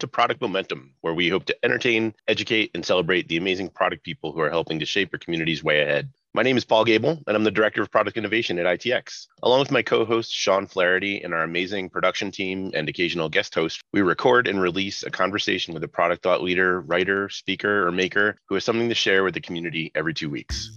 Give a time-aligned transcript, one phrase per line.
[0.00, 3.36] Hello and welcome to Product Momentum, where we hope to entertain, educate, and celebrate the
[3.36, 6.08] amazing product people who are helping to shape your community's way ahead.
[6.32, 9.26] My name is Paul Gable, and I'm the Director of Product Innovation at ITX.
[9.42, 13.54] Along with my co host, Sean Flaherty, and our amazing production team and occasional guest
[13.54, 17.92] host, we record and release a conversation with a product thought leader, writer, speaker, or
[17.92, 20.70] maker who has something to share with the community every two weeks.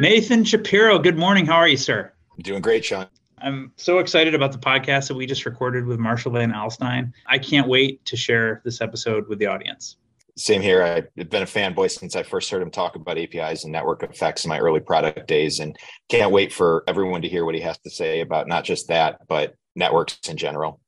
[0.00, 1.46] Nathan Shapiro, good morning.
[1.46, 2.12] How are you, sir?
[2.42, 3.06] Doing great, Sean.
[3.42, 7.12] I'm so excited about the podcast that we just recorded with Marshall Van Alstyne.
[7.26, 9.96] I can't wait to share this episode with the audience.
[10.36, 10.82] Same here.
[10.82, 14.44] I've been a fanboy since I first heard him talk about APIs and network effects
[14.44, 15.76] in my early product days, and
[16.08, 19.26] can't wait for everyone to hear what he has to say about not just that,
[19.26, 20.80] but networks in general.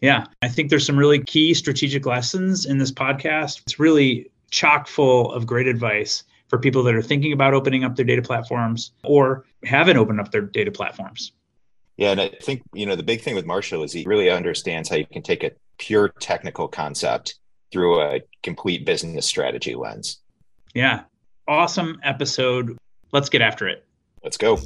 [0.00, 3.62] Yeah, I think there's some really key strategic lessons in this podcast.
[3.62, 7.96] It's really chock full of great advice for people that are thinking about opening up
[7.96, 11.32] their data platforms or haven't opened up their data platforms.
[11.96, 14.90] Yeah, and I think you know the big thing with Marshall is he really understands
[14.90, 17.36] how you can take a pure technical concept
[17.72, 20.18] through a complete business strategy lens.
[20.74, 21.04] Yeah,
[21.48, 22.76] awesome episode.
[23.12, 23.82] Let's get after it.
[24.22, 24.58] Let's go.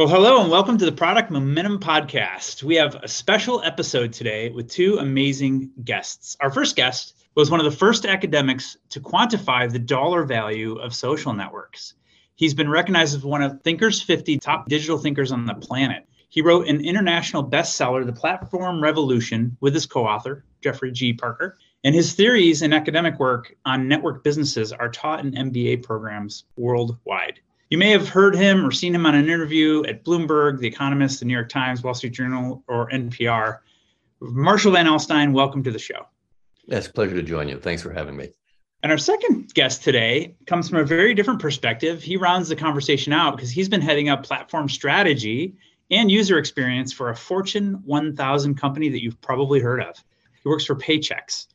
[0.00, 2.64] Well, hello and welcome to the Product Momentum Podcast.
[2.64, 6.36] We have a special episode today with two amazing guests.
[6.40, 10.92] Our first guest was one of the first academics to quantify the dollar value of
[10.92, 11.94] social networks.
[12.40, 16.06] He's been recognized as one of Thinkers 50 top digital thinkers on the planet.
[16.30, 21.12] He wrote an international bestseller, The Platform Revolution, with his co author, Geoffrey G.
[21.12, 21.58] Parker.
[21.84, 27.40] And his theories and academic work on network businesses are taught in MBA programs worldwide.
[27.68, 31.20] You may have heard him or seen him on an interview at Bloomberg, The Economist,
[31.20, 33.58] The New York Times, Wall Street Journal, or NPR.
[34.22, 36.06] Marshall Van Alstyne, welcome to the show.
[36.68, 37.58] It's a pleasure to join you.
[37.58, 38.30] Thanks for having me.
[38.82, 42.02] And our second guest today comes from a very different perspective.
[42.02, 45.54] He rounds the conversation out because he's been heading up platform strategy
[45.90, 50.02] and user experience for a Fortune 1000 company that you've probably heard of.
[50.42, 51.48] He works for Paychex.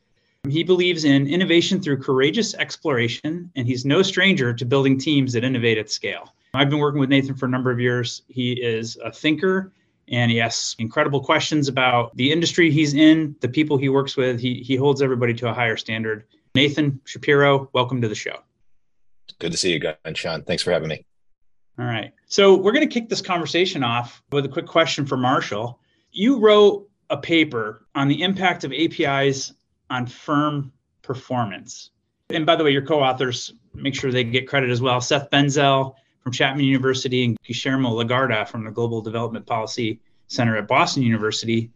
[0.48, 5.44] He believes in innovation through courageous exploration, and he's no stranger to building teams that
[5.44, 6.36] innovate at scale.
[6.54, 8.22] I've been working with Nathan for a number of years.
[8.28, 9.72] He is a thinker
[10.08, 14.40] and he asks incredible questions about the industry he's in, the people he works with.
[14.40, 16.26] He, he holds everybody to a higher standard.
[16.56, 18.40] Nathan Shapiro, welcome to the show.
[19.40, 20.42] Good to see you again, Sean.
[20.44, 21.06] Thanks for having me.
[21.78, 22.14] All right.
[22.28, 25.82] So we're going to kick this conversation off with a quick question for Marshall.
[26.14, 29.52] You wrote a paper on the impact of APIs
[29.90, 30.72] on firm
[31.02, 31.92] performance.
[32.30, 35.02] And by the way, your co-authors make sure they get credit as well.
[35.02, 40.70] Seth Benzell from Chapman University and Guillermo Lagarda from the Global Development Policy Center at
[40.70, 41.70] Boston University.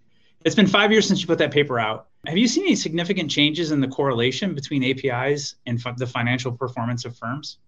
[0.46, 2.09] It's been five years since you put that paper out.
[2.26, 7.06] Have you seen any significant changes in the correlation between APIs and the financial performance
[7.06, 7.60] of firms?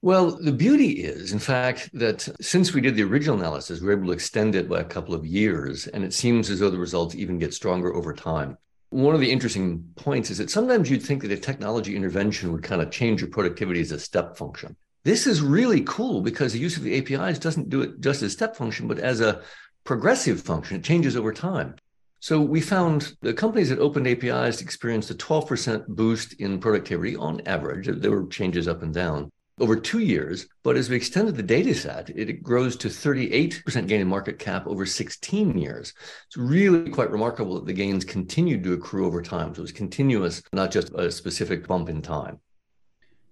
[0.00, 3.92] Well, the beauty is, in fact, that since we did the original analysis, we were
[3.92, 6.78] able to extend it by a couple of years, and it seems as though the
[6.78, 8.58] results even get stronger over time.
[8.90, 12.62] One of the interesting points is that sometimes you'd think that a technology intervention would
[12.62, 14.76] kind of change your productivity as a step function.
[15.04, 18.32] This is really cool because the use of the APIs doesn't do it just as
[18.32, 19.42] step function, but as a
[19.84, 20.76] progressive function.
[20.78, 21.76] It changes over time.
[22.24, 27.42] So we found the companies that opened APIs experienced a 12% boost in productivity on
[27.46, 27.86] average.
[27.86, 29.30] There were changes up and down
[29.60, 30.46] over two years.
[30.62, 34.66] But as we extended the data set, it grows to 38% gain in market cap
[34.66, 35.92] over 16 years.
[36.26, 39.54] It's really quite remarkable that the gains continued to accrue over time.
[39.54, 42.40] So it was continuous, not just a specific bump in time.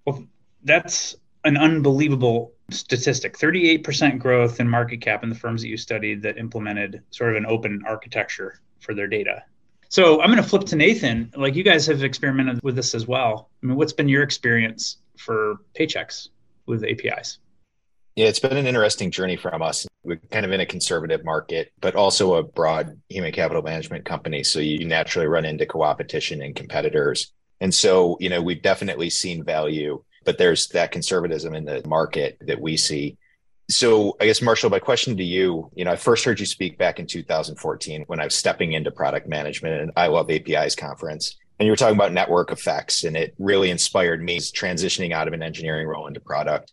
[0.04, 0.22] Well,
[0.64, 6.20] that's an unbelievable statistic 38% growth in market cap in the firms that you studied
[6.24, 9.42] that implemented sort of an open architecture for their data.
[9.88, 11.30] So I'm going to flip to Nathan.
[11.36, 13.50] Like you guys have experimented with this as well.
[13.62, 16.28] I mean, what's been your experience for Paychex
[16.66, 17.38] with APIs?
[18.16, 19.86] Yeah, it's been an interesting journey from us.
[20.04, 24.44] We're kind of in a conservative market, but also a broad human capital management company.
[24.44, 27.32] So you naturally run into co-opetition and competitors.
[27.60, 32.36] And so, you know, we've definitely seen value, but there's that conservatism in the market
[32.46, 33.16] that we see.
[33.72, 36.76] So I guess Marshall, my question to you, you know, I first heard you speak
[36.78, 41.36] back in 2014 when I was stepping into product management at I Love APIs conference.
[41.58, 45.34] And you were talking about network effects, and it really inspired me transitioning out of
[45.34, 46.72] an engineering role into product.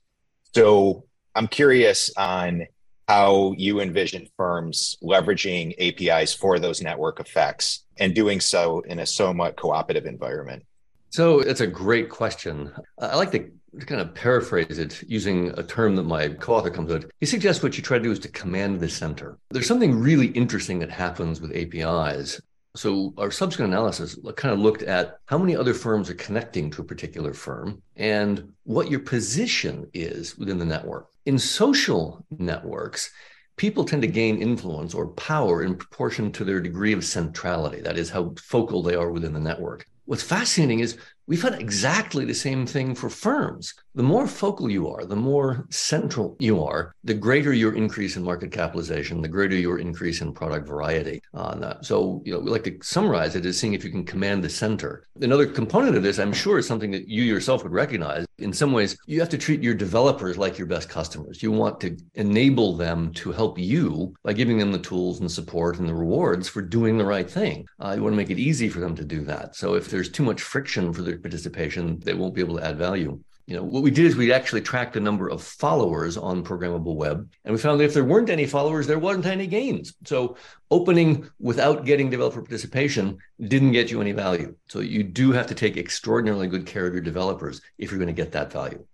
[0.56, 1.06] So
[1.36, 2.66] I'm curious on
[3.08, 9.06] how you envision firms leveraging APIs for those network effects and doing so in a
[9.06, 10.66] somewhat cooperative environment.
[11.12, 12.72] So it's a great question.
[13.00, 13.52] I like to
[13.86, 17.10] kind of paraphrase it using a term that my co-author comes with.
[17.20, 19.38] He suggests what you try to do is to command the center.
[19.50, 22.42] There's something really interesting that happens with APIs.
[22.76, 26.82] So our subsequent analysis kind of looked at how many other firms are connecting to
[26.82, 31.08] a particular firm and what your position is within the network.
[31.26, 33.12] In social networks,
[33.58, 37.82] people tend to gain influence or power in proportion to their degree of centrality.
[37.82, 39.86] That is how focal they are within the network.
[40.06, 40.98] What's fascinating is
[41.30, 43.76] we found exactly the same thing for firms.
[43.94, 48.24] The more focal you are, the more central you are, the greater your increase in
[48.24, 51.86] market capitalization, the greater your increase in product variety on that.
[51.86, 54.50] So, you know, we like to summarize it as seeing if you can command the
[54.50, 55.06] center.
[55.22, 58.26] Another component of this, I'm sure, is something that you yourself would recognize.
[58.40, 61.44] In some ways, you have to treat your developers like your best customers.
[61.44, 65.78] You want to enable them to help you by giving them the tools and support
[65.78, 67.68] and the rewards for doing the right thing.
[67.80, 69.56] Uh, you want to make it easy for them to do that.
[69.56, 72.78] So if there's too much friction for their participation, they won't be able to add
[72.78, 73.20] value.
[73.46, 77.28] You know, what we did is we actually tracked the number of followers on ProgrammableWeb,
[77.46, 79.96] and we found that if there weren't any followers, there wasn't any gains.
[80.06, 80.38] So
[80.70, 84.56] opening without getting developer participation didn't get you any value.
[84.68, 88.16] So you do have to take extraordinarily good care of your developers if you're going
[88.16, 88.86] to get that value.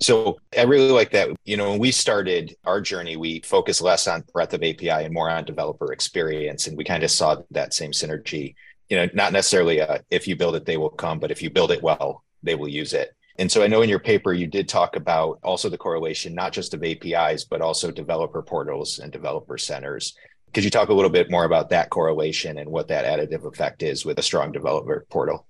[0.00, 1.28] So I really like that.
[1.44, 5.14] You know, when we started our journey, we focused less on breadth of API and
[5.14, 6.66] more on developer experience.
[6.66, 8.56] And we kind of saw that same synergy
[8.92, 11.48] you know, not necessarily a, if you build it, they will come, but if you
[11.48, 13.16] build it well, they will use it.
[13.38, 16.52] And so I know in your paper, you did talk about also the correlation, not
[16.52, 20.14] just of APIs, but also developer portals and developer centers.
[20.52, 23.82] Could you talk a little bit more about that correlation and what that additive effect
[23.82, 25.46] is with a strong developer portal?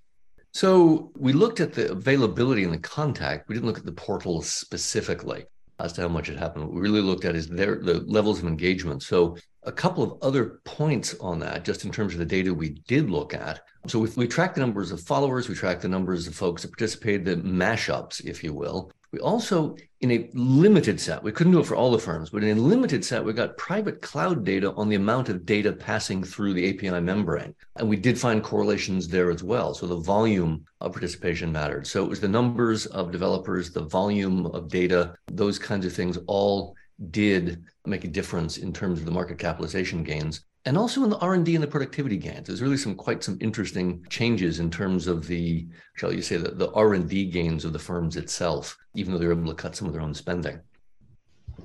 [0.52, 3.48] So we looked at the availability and the contact.
[3.48, 5.46] We didn't look at the portals specifically
[5.82, 6.64] as to how much it happened.
[6.64, 9.02] What we really looked at is their the levels of engagement.
[9.02, 12.70] So a couple of other points on that, just in terms of the data we
[12.88, 13.60] did look at.
[13.86, 17.24] So we, we the numbers of followers, we tracked the numbers of folks that participated,
[17.24, 18.92] the mashups, if you will.
[19.12, 22.42] We also, in a limited set, we couldn't do it for all the firms, but
[22.42, 26.24] in a limited set, we got private cloud data on the amount of data passing
[26.24, 27.54] through the API membrane.
[27.76, 29.74] And we did find correlations there as well.
[29.74, 31.86] So the volume of participation mattered.
[31.86, 36.18] So it was the numbers of developers, the volume of data, those kinds of things
[36.26, 36.74] all
[37.10, 41.18] did make a difference in terms of the market capitalization gains and also in the
[41.18, 45.26] r&d and the productivity gains there's really some quite some interesting changes in terms of
[45.26, 49.32] the shall you say the, the r&d gains of the firms itself even though they're
[49.32, 50.58] able to cut some of their own spending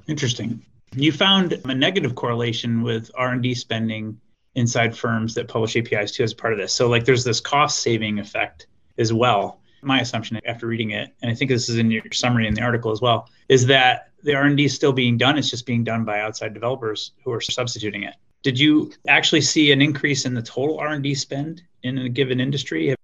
[0.07, 0.63] interesting
[0.95, 4.19] you found a negative correlation with r&d spending
[4.55, 7.79] inside firms that publish apis too as part of this so like there's this cost
[7.79, 8.67] saving effect
[8.97, 12.47] as well my assumption after reading it and i think this is in your summary
[12.47, 15.37] in the article as well is that the R&D is still being done.
[15.37, 18.15] It's just being done by outside developers who are substituting it.
[18.43, 22.95] Did you actually see an increase in the total R&D spend in a given industry?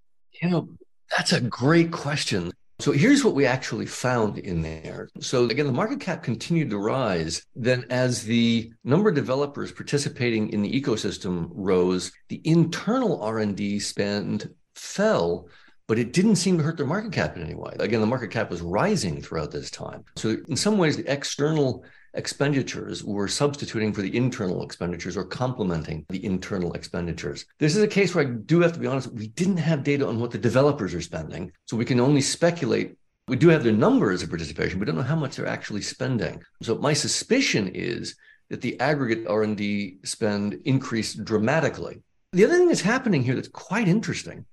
[0.42, 0.68] You know,
[1.16, 2.52] that's a great question.
[2.80, 5.08] So here's what we actually found in there.
[5.20, 7.46] So again, the market cap continued to rise.
[7.54, 14.52] Then as the number of developers participating in the ecosystem rose, the internal R&D spend
[14.74, 15.48] fell
[15.86, 17.74] but it didn't seem to hurt their market cap in any way.
[17.78, 20.04] Again, the market cap was rising throughout this time.
[20.16, 21.84] So, in some ways, the external
[22.14, 27.46] expenditures were substituting for the internal expenditures or complementing the internal expenditures.
[27.58, 30.06] This is a case where I do have to be honest, we didn't have data
[30.06, 31.52] on what the developers are spending.
[31.66, 32.96] So, we can only speculate.
[33.26, 36.42] We do have their numbers of participation, but don't know how much they're actually spending.
[36.62, 38.16] So, my suspicion is
[38.50, 42.02] that the aggregate R&D spend increased dramatically.
[42.32, 44.44] The other thing that's happening here that's quite interesting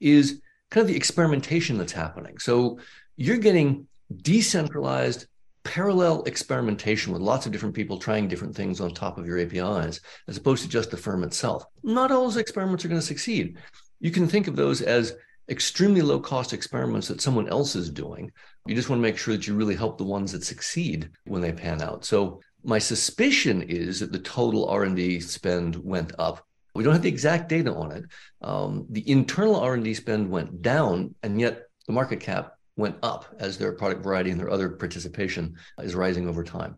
[0.00, 0.40] is
[0.70, 2.38] kind of the experimentation that's happening.
[2.38, 2.78] So
[3.16, 5.26] you're getting decentralized
[5.68, 10.00] parallel experimentation with lots of different people trying different things on top of your APIs,
[10.26, 11.64] as opposed to just the firm itself.
[11.82, 13.58] Not all those experiments are going to succeed.
[14.00, 15.14] You can think of those as
[15.50, 18.32] extremely low cost experiments that someone else is doing.
[18.66, 21.42] You just want to make sure that you really help the ones that succeed when
[21.42, 22.04] they pan out.
[22.04, 27.08] So my suspicion is that the total R&D spend went up we don't have the
[27.08, 28.04] exact data on it.
[28.40, 33.58] Um, the internal R&D spend went down, and yet the market cap went up as
[33.58, 36.76] their product variety and their other participation is rising over time.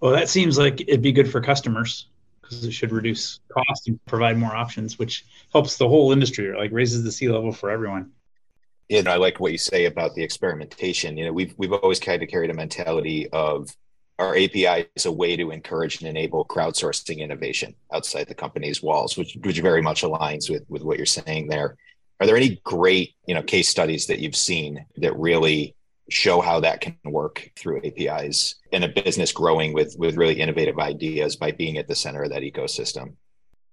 [0.00, 2.08] Well, that seems like it'd be good for customers
[2.40, 6.56] because it should reduce cost and provide more options, which helps the whole industry, or
[6.56, 8.12] like raises the sea level for everyone.
[8.88, 11.16] Yeah, and I like what you say about the experimentation.
[11.16, 13.74] You know, we've we've always kind of carried a mentality of
[14.18, 19.16] our API is a way to encourage and enable crowdsourcing innovation outside the company's walls,
[19.16, 21.76] which which very much aligns with with what you're saying there.
[22.20, 25.74] Are there any great you know case studies that you've seen that really
[26.10, 30.78] show how that can work through APIs in a business growing with with really innovative
[30.78, 33.14] ideas by being at the center of that ecosystem?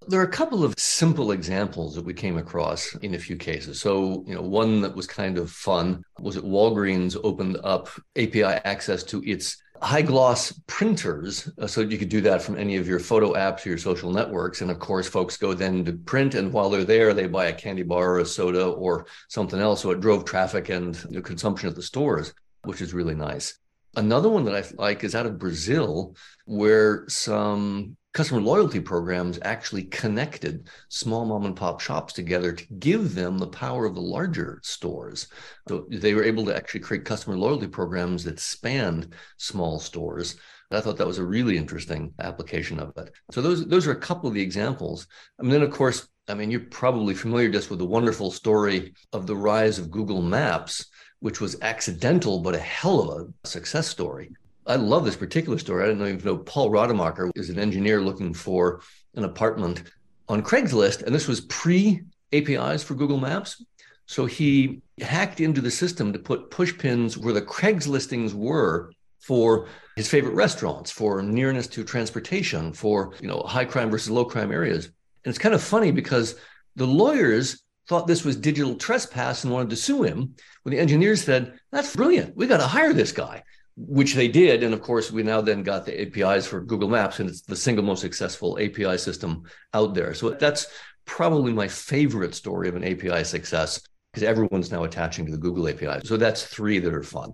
[0.08, 3.82] There are a couple of simple examples that we came across in a few cases.
[3.82, 8.44] So, you know, one that was kind of fun was that Walgreens opened up API
[8.44, 12.88] access to its high gloss printers uh, so you could do that from any of
[12.88, 14.62] your photo apps or your social networks.
[14.62, 17.54] And of course folks go then to print and while they're there they buy a
[17.54, 19.84] candy bar or a soda or something else.
[19.84, 22.34] So it drove traffic and know, consumption at the stores
[22.66, 23.58] which is really nice.
[23.96, 26.16] Another one that I like is out of Brazil,
[26.46, 33.14] where some customer loyalty programs actually connected small mom and pop shops together to give
[33.14, 35.28] them the power of the larger stores.
[35.68, 40.38] So they were able to actually create customer loyalty programs that spanned small stores.
[40.72, 43.12] I thought that was a really interesting application of it.
[43.32, 45.08] So those those are a couple of the examples.
[45.40, 49.28] And then of course, I mean, you're probably familiar just with the wonderful story of
[49.28, 50.86] the rise of Google Maps,
[51.20, 54.32] which was accidental but a hell of a success story.
[54.68, 55.84] I love this particular story.
[55.84, 58.82] I didn't even know Paul Rademacher is an engineer looking for
[59.14, 59.84] an apartment
[60.28, 62.02] on Craigslist, and this was pre
[62.34, 63.64] APIs for Google Maps.
[64.08, 68.92] So he hacked into the system to put push pins where the Craigslist listings were
[69.20, 74.26] for his favorite restaurants, for nearness to transportation, for you know high crime versus low
[74.26, 74.86] crime areas.
[74.86, 76.36] And it's kind of funny because
[76.76, 80.36] the lawyers thought this was digital trespass and wanted to sue him.
[80.64, 83.44] When the engineers said, "That's brilliant, we got to hire this guy."
[83.78, 84.64] Which they did.
[84.64, 87.56] And of course, we now then got the APIs for Google Maps, and it's the
[87.56, 90.14] single most successful API system out there.
[90.14, 90.68] So that's
[91.06, 95.68] probably my favorite story of an API success because everyone's now attaching to the Google
[95.68, 96.06] API.
[96.06, 97.34] So that's three that are fun.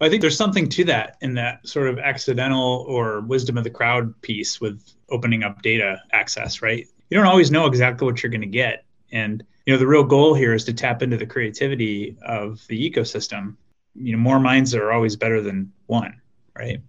[0.00, 3.70] I think there's something to that in that sort of accidental or wisdom of the
[3.70, 6.86] crowd piece with opening up data access, right?
[7.10, 8.84] You don't always know exactly what you're going to get.
[9.12, 12.90] And you know the real goal here is to tap into the creativity of the
[12.90, 13.56] ecosystem
[13.94, 16.20] you know more minds are always better than one
[16.56, 16.80] right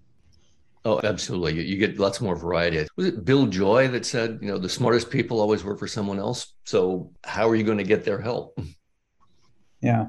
[0.86, 1.56] Oh, absolutely.
[1.56, 2.86] You, you, get lots more variety.
[2.96, 6.20] Was it Bill Joy that said, you know, the smartest people always work for someone
[6.20, 6.54] else?
[6.64, 8.58] So how are you going to get their help?
[9.82, 10.08] Yeah.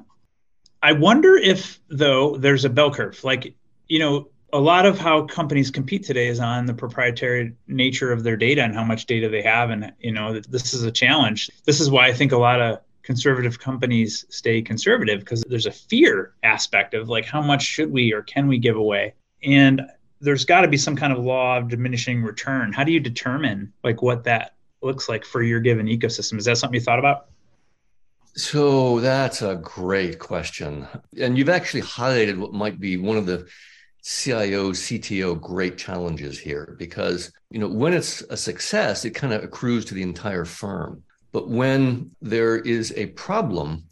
[0.81, 3.23] I wonder if, though, there's a bell curve.
[3.25, 3.55] Like,
[3.89, 8.23] you know, a lot of how companies compete today is on the proprietary nature of
[8.23, 9.69] their data and how much data they have.
[9.69, 11.51] And, you know, this is a challenge.
[11.67, 15.71] This is why I think a lot of conservative companies stay conservative because there's a
[15.71, 19.15] fear aspect of like how much should we or can we give away?
[19.45, 19.83] And
[20.21, 22.73] there's got to be some kind of law of diminishing return.
[22.73, 26.37] How do you determine like what that looks like for your given ecosystem?
[26.39, 27.29] Is that something you thought about?
[28.35, 30.87] So that's a great question.
[31.19, 33.47] And you've actually highlighted what might be one of the
[34.03, 39.45] CIO, CTO great challenges here because you know when it's a success, it kind of
[39.45, 41.05] accrues to the entire firm.
[41.37, 43.85] But when there is a problem,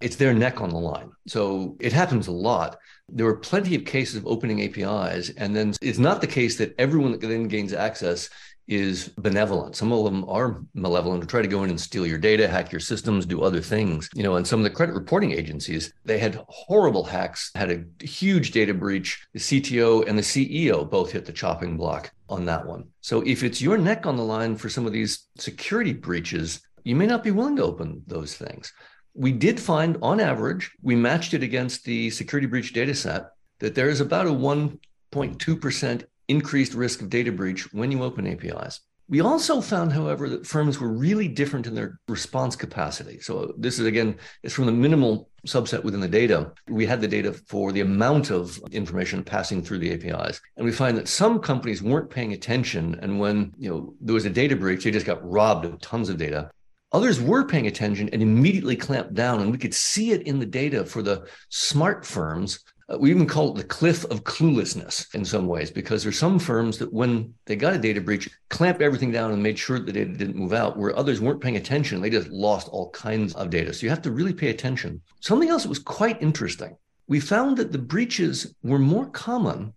[0.00, 1.12] it's their neck on the line.
[1.28, 2.76] So it happens a lot.
[3.08, 6.74] There were plenty of cases of opening APIs, and then it's not the case that
[6.76, 8.30] everyone that then gains access
[8.66, 9.76] is benevolent.
[9.76, 12.72] Some of them are malevolent to try to go in and steal your data, hack
[12.72, 14.10] your systems, do other things.
[14.12, 18.04] You know, and some of the credit reporting agencies, they had horrible hacks, had a
[18.04, 19.24] huge data breach.
[19.34, 22.88] The CTO and the CEO both hit the chopping block on that one.
[23.02, 26.96] So if it's your neck on the line for some of these security breaches, you
[26.96, 28.72] may not be willing to open those things.
[29.14, 33.30] We did find, on average, we matched it against the security breach data set,
[33.60, 38.80] that there is about a 1.2% increased risk of data breach when you open APIs.
[39.10, 43.20] We also found, however, that firms were really different in their response capacity.
[43.20, 46.52] So this is again, it's from the minimal subset within the data.
[46.68, 50.42] We had the data for the amount of information passing through the APIs.
[50.58, 52.98] And we find that some companies weren't paying attention.
[53.00, 56.10] And when you know there was a data breach, they just got robbed of tons
[56.10, 56.50] of data.
[56.92, 59.40] Others were paying attention and immediately clamped down.
[59.40, 62.60] And we could see it in the data for the smart firms.
[62.90, 66.38] Uh, we even call it the cliff of cluelessness in some ways, because there's some
[66.38, 69.92] firms that when they got a data breach, clamped everything down and made sure the
[69.92, 72.00] data didn't move out, where others weren't paying attention.
[72.00, 73.74] They just lost all kinds of data.
[73.74, 75.02] So you have to really pay attention.
[75.20, 76.78] Something else that was quite interesting.
[77.06, 79.74] We found that the breaches were more common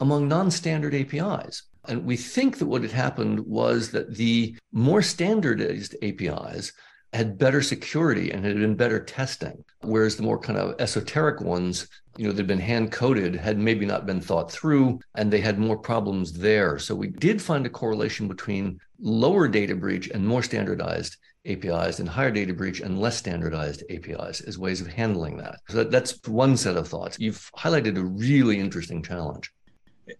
[0.00, 1.64] among non standard APIs.
[1.86, 6.72] And we think that what had happened was that the more standardized APIs
[7.12, 11.86] had better security and had been better testing, whereas the more kind of esoteric ones,
[12.16, 15.40] you know, that had been hand coded had maybe not been thought through and they
[15.40, 16.78] had more problems there.
[16.78, 22.08] So we did find a correlation between lower data breach and more standardized APIs and
[22.08, 25.60] higher data breach and less standardized APIs as ways of handling that.
[25.68, 27.18] So that, that's one set of thoughts.
[27.20, 29.52] You've highlighted a really interesting challenge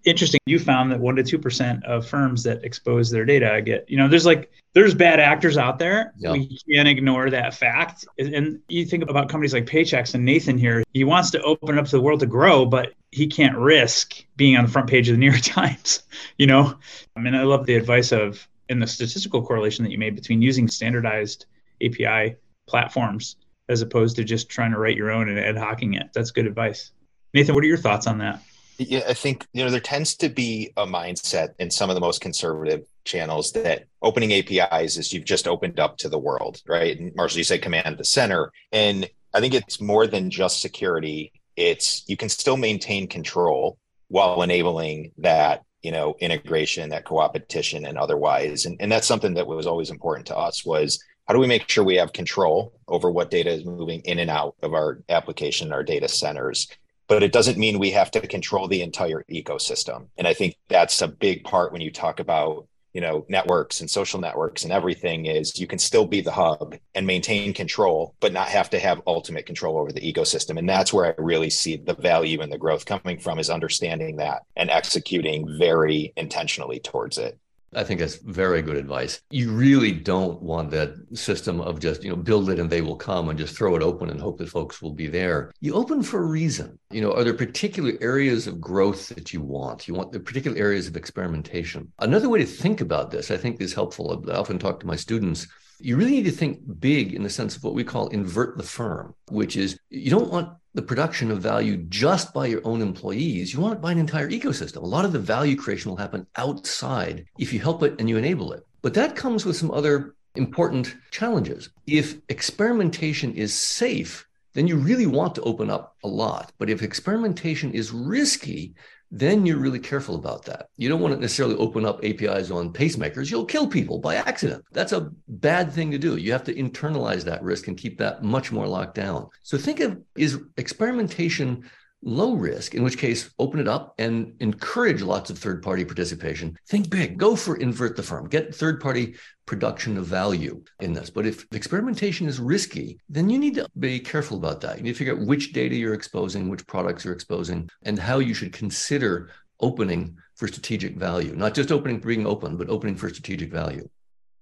[0.04, 3.96] interesting you found that 1 to 2% of firms that expose their data get you
[3.96, 6.12] know there's like there's bad actors out there.
[6.16, 6.32] Yep.
[6.32, 8.06] we can't ignore that fact.
[8.18, 10.82] And you think about companies like paychex and nathan here.
[10.92, 14.56] He wants to open up to the world to grow but he can't risk being
[14.56, 16.02] on the front page of the new york times
[16.38, 16.76] you know?
[17.16, 20.42] I mean i love the advice of in the statistical correlation that you made between
[20.42, 21.46] using standardized
[21.82, 22.36] api
[22.66, 23.36] platforms
[23.68, 26.10] as opposed to just trying to write your own and ad hocking it.
[26.12, 26.90] That's good advice.
[27.32, 28.42] Nathan what are your thoughts on that
[28.78, 32.00] yeah, I think you know there tends to be a mindset in some of the
[32.00, 36.98] most conservative channels that opening APIs is you've just opened up to the world, right?
[36.98, 41.32] And Marshall, you say command the center, and I think it's more than just security.
[41.56, 43.78] it's you can still maintain control
[44.08, 49.46] while enabling that you know integration that co-opetition and otherwise and, and that's something that
[49.46, 53.10] was always important to us was how do we make sure we have control over
[53.10, 56.68] what data is moving in and out of our application our data centers
[57.08, 60.08] but it doesn't mean we have to control the entire ecosystem.
[60.18, 63.90] And i think that's a big part when you talk about you know networks and
[63.90, 68.32] social networks and everything is you can still be the hub and maintain control but
[68.32, 70.58] not have to have ultimate control over the ecosystem.
[70.58, 74.16] And that's where i really see the value and the growth coming from is understanding
[74.16, 77.38] that and executing very intentionally towards it
[77.76, 79.20] I think that's very good advice.
[79.30, 82.96] You really don't want that system of just, you know, build it and they will
[82.96, 85.52] come and just throw it open and hope that folks will be there.
[85.60, 86.78] You open for a reason.
[86.90, 89.88] You know, are there particular areas of growth that you want?
[89.88, 91.92] You want the particular areas of experimentation.
[91.98, 94.24] Another way to think about this, I think is helpful.
[94.28, 95.46] I often talk to my students
[95.80, 98.62] you really need to think big in the sense of what we call invert the
[98.62, 103.54] firm, which is you don't want the production of value just by your own employees.
[103.54, 104.82] You want it by an entire ecosystem.
[104.82, 108.16] A lot of the value creation will happen outside if you help it and you
[108.16, 108.66] enable it.
[108.82, 111.70] But that comes with some other important challenges.
[111.86, 116.52] If experimentation is safe, then you really want to open up a lot.
[116.58, 118.74] But if experimentation is risky,
[119.16, 120.70] then you're really careful about that.
[120.76, 123.30] You don't want to necessarily open up APIs on pacemakers.
[123.30, 124.64] You'll kill people by accident.
[124.72, 126.16] That's a bad thing to do.
[126.16, 129.28] You have to internalize that risk and keep that much more locked down.
[129.44, 131.70] So think of is experimentation
[132.04, 136.56] low risk, in which case open it up and encourage lots of third party participation.
[136.68, 141.10] Think big, go for invert the firm, get third party production of value in this.
[141.10, 144.76] But if experimentation is risky, then you need to be careful about that.
[144.76, 148.18] You need to figure out which data you're exposing, which products you're exposing, and how
[148.18, 149.30] you should consider
[149.60, 153.88] opening for strategic value, not just opening for being open, but opening for strategic value.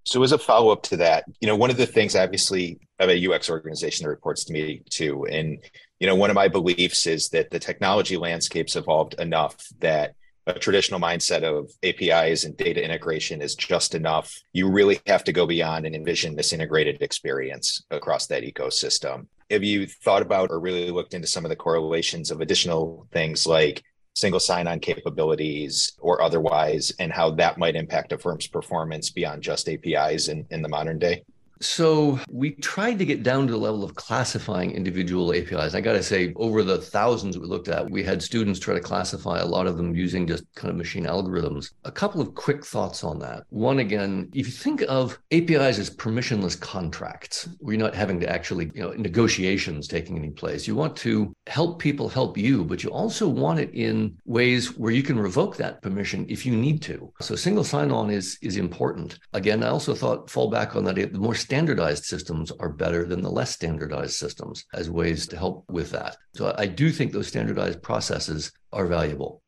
[0.04, 3.32] So as a follow-up to that, you know, one of the things obviously of a
[3.32, 5.26] UX organization that reports to me too.
[5.26, 5.58] And,
[6.02, 10.16] you know, one of my beliefs is that the technology landscape's evolved enough that
[10.48, 14.36] a traditional mindset of APIs and data integration is just enough.
[14.52, 19.28] You really have to go beyond and envision this integrated experience across that ecosystem.
[19.48, 23.46] Have you thought about or really looked into some of the correlations of additional things
[23.46, 23.84] like
[24.16, 29.68] single sign-on capabilities or otherwise, and how that might impact a firm's performance beyond just
[29.68, 31.22] APIs in, in the modern day?
[31.62, 35.74] So we tried to get down to the level of classifying individual APIs.
[35.74, 38.80] I got to say, over the thousands we looked at, we had students try to
[38.80, 41.72] classify a lot of them using just kind of machine algorithms.
[41.84, 43.44] A couple of quick thoughts on that.
[43.50, 48.72] One, again, if you think of APIs as permissionless contracts, we're not having to actually,
[48.74, 50.66] you know, negotiations taking any place.
[50.66, 54.92] You want to help people help you, but you also want it in ways where
[54.92, 57.12] you can revoke that permission if you need to.
[57.20, 59.20] So single sign-on is is important.
[59.32, 60.96] Again, I also thought fall back on that.
[60.96, 65.62] The more standardized systems are better than the less standardized systems as ways to help
[65.68, 66.16] with that.
[66.32, 69.42] So I do think those standardized processes are valuable.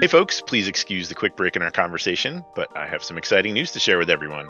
[0.00, 3.52] Hey, folks, please excuse the quick break in our conversation, but I have some exciting
[3.52, 4.48] news to share with everyone.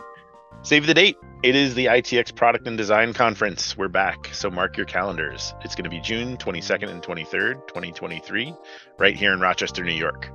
[0.61, 1.17] Save the date.
[1.43, 3.75] It is the ITX Product and Design Conference.
[3.77, 5.53] We're back, so mark your calendars.
[5.65, 8.53] It's going to be June 22nd and 23rd, 2023,
[8.97, 10.31] right here in Rochester, New York.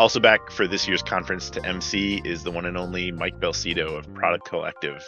[0.00, 3.98] Also back for this year's conference to MC is the one and only Mike Belsito
[3.98, 5.04] of Product Collective.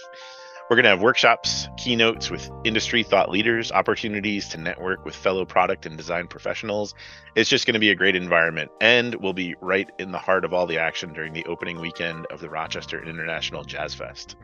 [0.69, 5.47] We're going to have workshops, keynotes with industry thought leaders, opportunities to network with fellow
[5.47, 6.95] product and design professionals.
[7.35, 10.45] It's just going to be a great environment, and we'll be right in the heart
[10.45, 14.37] of all the action during the opening weekend of the Rochester International Jazz Fest.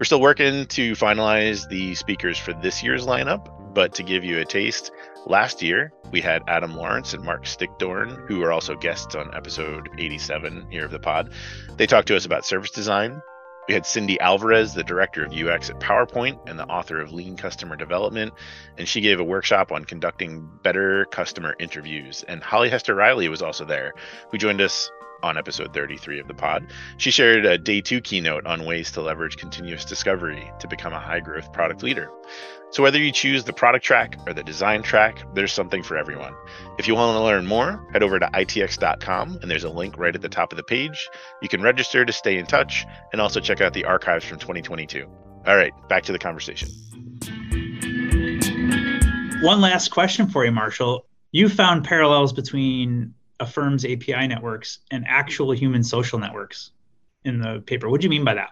[0.00, 4.38] We're still working to finalize the speakers for this year's lineup, but to give you
[4.38, 4.92] a taste,
[5.26, 9.88] Last year, we had Adam Lawrence and Marc Stickdorn, who are also guests on episode
[9.98, 11.32] 87 here of the pod.
[11.78, 13.22] They talked to us about service design.
[13.66, 17.38] We had Cindy Alvarez, the director of UX at PowerPoint and the author of Lean
[17.38, 18.34] Customer Development,
[18.76, 22.22] and she gave a workshop on conducting better customer interviews.
[22.28, 23.94] And Holly Hester Reilly was also there,
[24.30, 24.90] who joined us
[25.22, 26.66] on episode 33 of the pod.
[26.96, 31.00] She shared a day two keynote on ways to leverage continuous discovery to become a
[31.00, 32.10] high growth product leader.
[32.70, 36.34] So, whether you choose the product track or the design track, there's something for everyone.
[36.78, 40.14] If you want to learn more, head over to itx.com and there's a link right
[40.14, 41.08] at the top of the page.
[41.40, 45.06] You can register to stay in touch and also check out the archives from 2022.
[45.46, 46.68] All right, back to the conversation.
[49.42, 51.06] One last question for you, Marshall.
[51.32, 56.70] You found parallels between a firm's API networks and actual human social networks
[57.24, 57.88] in the paper.
[57.88, 58.50] What do you mean by that?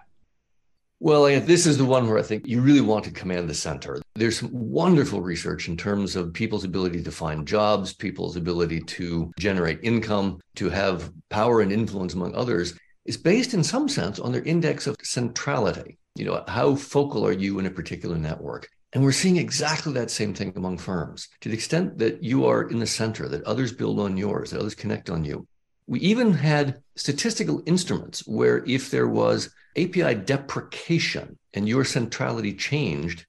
[0.99, 4.01] Well, this is the one where I think you really want to command the center.
[4.15, 9.31] There's some wonderful research in terms of people's ability to find jobs, people's ability to
[9.37, 12.73] generate income, to have power and influence among others.
[13.05, 15.97] Is based in some sense on their index of centrality.
[16.15, 18.69] You know, how focal are you in a particular network?
[18.93, 21.29] And we're seeing exactly that same thing among firms.
[21.41, 24.59] To the extent that you are in the center, that others build on yours, that
[24.59, 25.47] others connect on you.
[25.87, 33.25] We even had statistical instruments where if there was API deprecation and your centrality changed,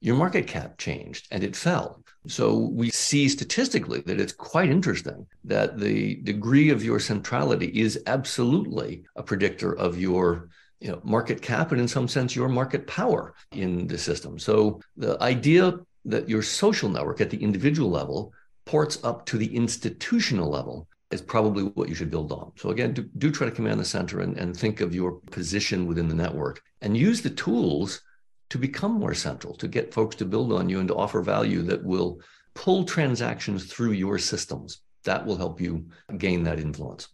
[0.00, 2.02] your market cap changed and it fell.
[2.28, 8.00] So we see statistically that it's quite interesting that the degree of your centrality is
[8.06, 12.86] absolutely a predictor of your you know, market cap and in some sense your market
[12.86, 14.38] power in the system.
[14.38, 18.32] So the idea that your social network at the individual level
[18.64, 22.52] ports up to the institutional level is probably what you should build on.
[22.56, 25.86] So again, do, do try to command the center and, and think of your position
[25.86, 28.02] within the network and use the tools
[28.50, 31.62] to become more central, to get folks to build on you and to offer value
[31.62, 32.20] that will
[32.54, 34.80] pull transactions through your systems.
[35.04, 35.86] That will help you
[36.16, 37.08] gain that influence.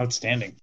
[0.00, 0.56] Outstanding.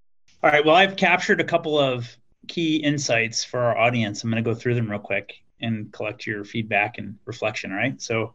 [0.43, 0.65] All right.
[0.65, 2.17] Well, I've captured a couple of
[2.49, 4.23] key insights for our audience.
[4.23, 7.71] I'm going to go through them real quick and collect your feedback and reflection.
[7.71, 8.01] Right.
[8.01, 8.33] So,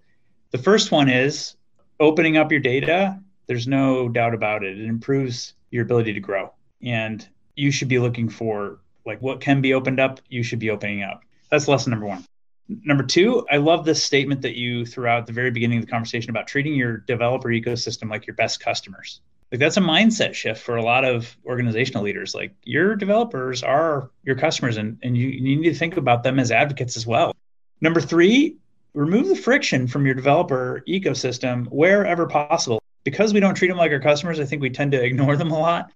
[0.50, 1.56] the first one is
[2.00, 3.20] opening up your data.
[3.46, 4.80] There's no doubt about it.
[4.80, 6.50] It improves your ability to grow.
[6.82, 10.70] And you should be looking for like what can be opened up, you should be
[10.70, 11.24] opening up.
[11.50, 12.24] That's lesson number one.
[12.68, 15.84] Number two, I love this statement that you threw out at the very beginning of
[15.84, 20.34] the conversation about treating your developer ecosystem like your best customers like that's a mindset
[20.34, 22.34] shift for a lot of organizational leaders.
[22.34, 26.38] Like your developers are your customers and, and you, you need to think about them
[26.38, 27.34] as advocates as well.
[27.80, 28.56] Number three
[28.94, 32.82] remove the friction from your developer ecosystem wherever possible.
[33.04, 35.50] Because we don't treat them like our customers i think we tend to ignore them
[35.50, 35.92] a lot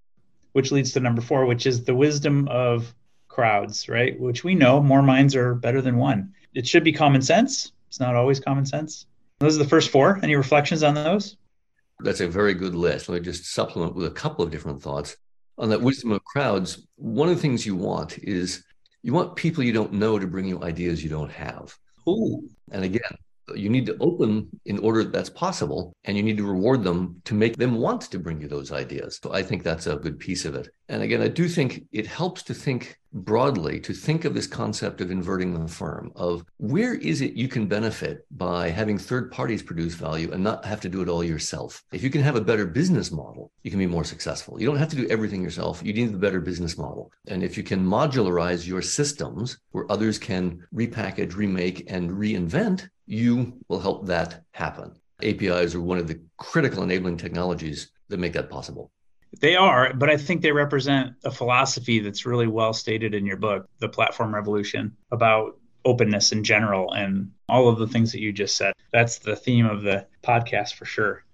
[0.53, 2.95] which leads to number four which is the wisdom of
[3.29, 4.19] crowds right?
[4.19, 6.33] Which we know more minds are better than one.
[6.55, 7.73] It should be common sense.
[7.88, 9.07] It's not always common sense.
[9.41, 10.21] Those are the first four.
[10.23, 11.37] Any reflections on those
[12.05, 13.09] that's a very good list.
[13.09, 15.17] Let me just supplement with a couple of different thoughts.
[15.59, 18.65] On that wisdom of crowds, one of the things you want is
[19.03, 21.77] you want people you don't know to bring you ideas you don't have.
[22.09, 22.49] Ooh.
[22.71, 23.17] And again,
[23.55, 27.35] you need to open in order that's possible and you need to reward them to
[27.35, 29.21] make them want to bring you those ideas.
[29.23, 30.69] So i think that's a good piece of it.
[30.88, 35.03] And again i do think it helps to think broadly to think of this concept
[35.03, 39.62] of inverting the firm of where is it you can benefit by having third parties
[39.62, 41.85] produce value and not have to do it all yourself?
[41.93, 44.61] If you can have a better business model you can be more successful.
[44.61, 45.83] You don't have to do everything yourself.
[45.85, 47.12] You need the better business model.
[47.29, 53.61] And if you can modularize your systems where others can repackage remake and reinvent you
[53.68, 58.51] will help that happen apis are one of the critical enabling technologies that make that
[58.51, 58.90] possible
[59.40, 63.38] they are, but I think they represent a philosophy that's really well stated in your
[63.38, 68.33] book, The Platform Revolution, about openness in general and all of the things that you
[68.33, 68.75] just said.
[68.92, 71.25] That's the theme of the podcast for sure.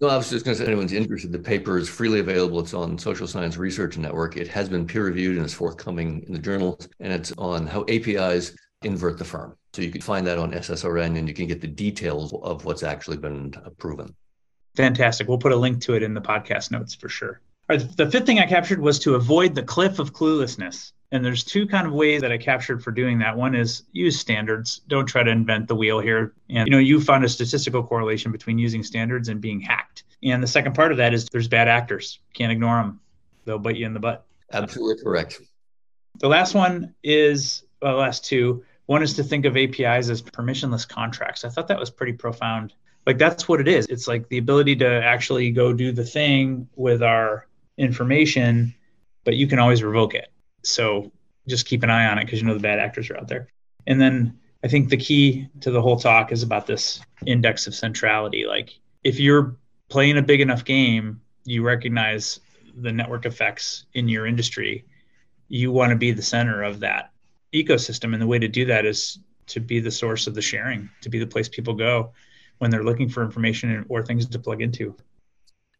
[0.00, 2.60] Well, I was just going to say, anyone's interested, the paper is freely available.
[2.60, 4.36] It's on Social Science Research Network.
[4.36, 7.84] It has been peer reviewed and is forthcoming in the journals, and it's on how
[7.88, 9.56] APIs invert the firm.
[9.72, 12.82] So you can find that on SSRN and you can get the details of what's
[12.82, 14.14] actually been proven.
[14.76, 15.28] Fantastic.
[15.28, 17.40] We'll put a link to it in the podcast notes for sure.
[17.68, 20.92] Right, the fifth thing I captured was to avoid the cliff of cluelessness.
[21.12, 23.36] And there's two kind of ways that I captured for doing that.
[23.36, 24.80] One is use standards.
[24.88, 26.34] Don't try to invent the wheel here.
[26.48, 30.04] And you know, you found a statistical correlation between using standards and being hacked.
[30.22, 32.20] And the second part of that is there's bad actors.
[32.34, 33.00] Can't ignore them.
[33.44, 34.24] They'll bite you in the butt.
[34.52, 35.40] Absolutely correct.
[36.18, 38.64] The last one is well, the last two.
[38.90, 41.44] One is to think of APIs as permissionless contracts.
[41.44, 42.74] I thought that was pretty profound.
[43.06, 43.86] Like that's what it is.
[43.86, 47.46] It's like the ability to actually go do the thing with our
[47.78, 48.74] information
[49.22, 50.32] but you can always revoke it.
[50.64, 51.12] So
[51.46, 53.46] just keep an eye on it because you know the bad actors are out there.
[53.86, 57.76] And then i think the key to the whole talk is about this index of
[57.76, 58.44] centrality.
[58.44, 59.54] Like if you're
[59.88, 62.40] playing a big enough game you recognize
[62.74, 64.84] the network effects in your industry
[65.46, 67.12] you want to be the center of that
[67.52, 70.88] ecosystem and the way to do that is to be the source of the sharing
[71.00, 72.12] to be the place people go
[72.58, 74.94] when they're looking for information or things to plug into.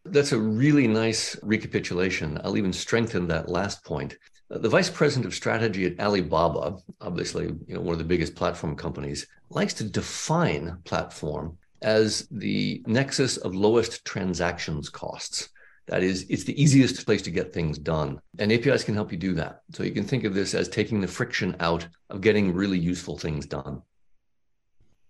[0.05, 2.41] That's a really nice recapitulation.
[2.43, 4.17] I'll even strengthen that last point.
[4.49, 8.75] The vice president of strategy at Alibaba, obviously, you know, one of the biggest platform
[8.75, 15.51] companies, likes to define platform as the nexus of lowest transactions costs.
[15.87, 18.21] That is, it's the easiest place to get things done.
[18.39, 19.63] And APIs can help you do that.
[19.73, 23.19] So you can think of this as taking the friction out of getting really useful
[23.19, 23.83] things done.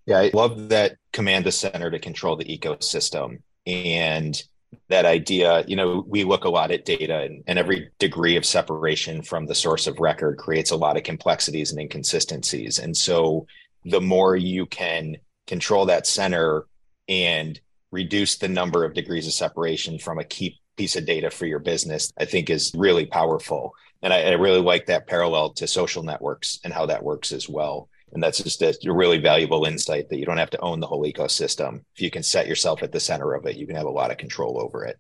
[0.07, 3.43] Yeah, I love that command the center to control the ecosystem.
[3.67, 4.43] And
[4.89, 8.45] that idea, you know, we look a lot at data and, and, every degree of
[8.45, 12.79] separation from the source of record creates a lot of complexities and inconsistencies.
[12.79, 13.47] And so
[13.85, 16.67] the more you can control that center
[17.09, 21.47] and reduce the number of degrees of separation from a key piece of data for
[21.47, 23.75] your business, I think is really powerful.
[24.03, 27.49] And I, I really like that parallel to social networks and how that works as
[27.49, 30.87] well And that's just a really valuable insight that you don't have to own the
[30.87, 31.83] whole ecosystem.
[31.95, 34.11] If you can set yourself at the center of it, you can have a lot
[34.11, 34.99] of control over it.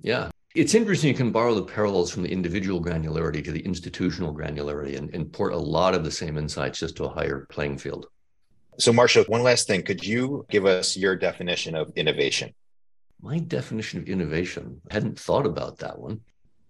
[0.00, 0.30] Yeah.
[0.54, 4.98] It's interesting you can borrow the parallels from the individual granularity to the institutional granularity
[4.98, 8.06] and port a lot of the same insights just to a higher playing field.
[8.78, 9.82] So, Marshall, one last thing.
[9.82, 12.54] Could you give us your definition of innovation?
[13.20, 16.20] My definition of innovation, I hadn't thought about that one.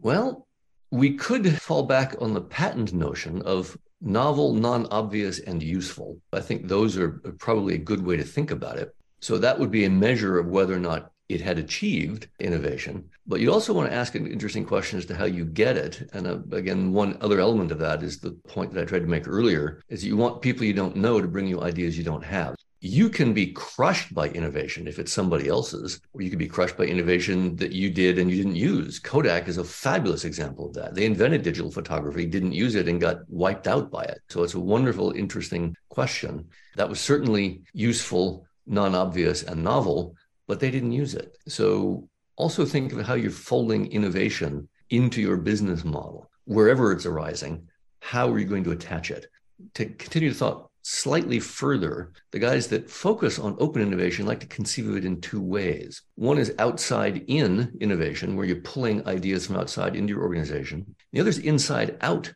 [0.01, 0.47] Well,
[0.90, 6.18] we could fall back on the patent notion of novel, non obvious, and useful.
[6.33, 8.94] I think those are probably a good way to think about it.
[9.21, 13.08] So that would be a measure of whether or not it had achieved innovation.
[13.26, 16.08] But you also want to ask an interesting question as to how you get it.
[16.14, 19.06] And uh, again, one other element of that is the point that I tried to
[19.06, 22.24] make earlier is you want people you don't know to bring you ideas you don't
[22.24, 22.54] have.
[22.80, 26.76] You can be crushed by innovation if it's somebody else's, or you can be crushed
[26.76, 29.00] by innovation that you did and you didn't use.
[29.00, 30.94] Kodak is a fabulous example of that.
[30.94, 34.20] They invented digital photography, didn't use it, and got wiped out by it.
[34.28, 36.48] So it's a wonderful, interesting question.
[36.76, 40.14] That was certainly useful, non obvious, and novel,
[40.48, 41.38] but they didn't use it.
[41.46, 47.68] So also think of how you're folding innovation into your business model, wherever it's arising.
[48.00, 49.26] How are you going to attach it?
[49.74, 54.46] To continue the thought slightly further, the guys that focus on open innovation like to
[54.46, 56.02] conceive of it in two ways.
[56.14, 60.94] One is outside in innovation, where you're pulling ideas from outside into your organization.
[61.12, 62.32] The other is inside out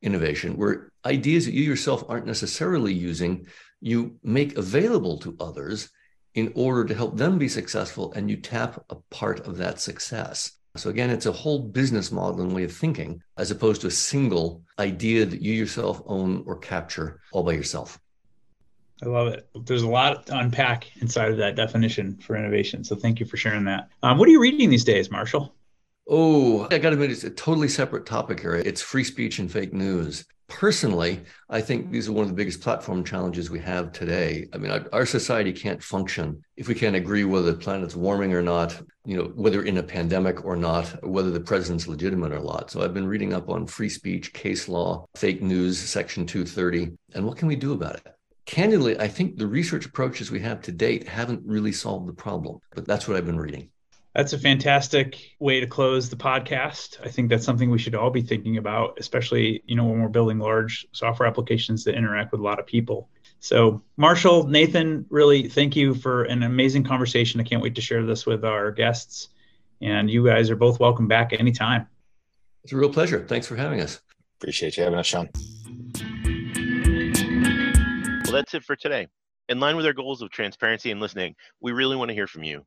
[0.00, 3.46] innovation, where ideas that you yourself aren't necessarily using,
[3.82, 5.90] you make available to others
[6.34, 10.52] in order to help them be successful and you tap a part of that success.
[10.76, 13.90] So again, it's a whole business model and way of thinking as opposed to a
[13.92, 17.98] single idea that you yourself own or capture all by yourself.
[19.02, 19.48] I love it.
[19.64, 22.84] There's a lot to unpack inside of that definition for innovation.
[22.84, 23.88] So thank you for sharing that.
[24.02, 25.54] Um, what are you reading these days, Marshall?
[26.08, 28.54] Oh, I got to admit, it's a totally separate topic here.
[28.54, 30.24] It's free speech and fake news.
[30.50, 34.48] Personally, I think these are one of the biggest platform challenges we have today.
[34.52, 38.34] I mean, our, our, society can't function if we can't agree whether the planet's warming
[38.34, 42.40] or not, you know, whether in a pandemic or not, whether the president's legitimate or
[42.40, 42.70] not.
[42.70, 47.24] So I've been reading up on free speech, case law, fake news, Section 230, and
[47.24, 48.06] what can we do about it?
[48.44, 52.58] Candidly, I think the research approaches we have to date haven't really solved the problem,
[52.74, 53.70] but that's what I've been reading.
[54.14, 56.98] That's a fantastic way to close the podcast.
[57.04, 60.08] I think that's something we should all be thinking about, especially, you know, when we're
[60.08, 63.08] building large software applications that interact with a lot of people.
[63.38, 67.40] So, Marshall, Nathan, really thank you for an amazing conversation.
[67.40, 69.28] I can't wait to share this with our guests.
[69.80, 71.86] And you guys are both welcome back anytime.
[72.64, 73.24] It's a real pleasure.
[73.26, 74.00] Thanks for having us.
[74.40, 75.30] Appreciate you having us, Sean.
[78.24, 79.06] Well, that's it for today.
[79.48, 82.42] In line with our goals of transparency and listening, we really want to hear from
[82.42, 82.66] you.